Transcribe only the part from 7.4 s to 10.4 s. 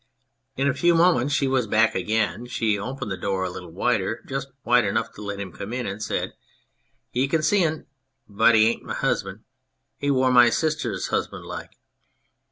see un: but he bain't my husband. He wor